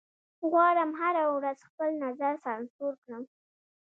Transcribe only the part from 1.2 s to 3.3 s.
ورځ خپل نظر سانسور کړم